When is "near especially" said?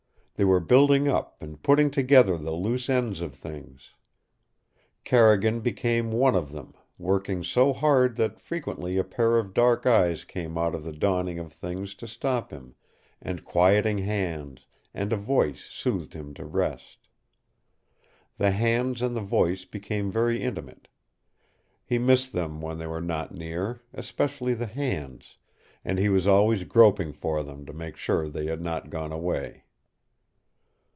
23.31-24.55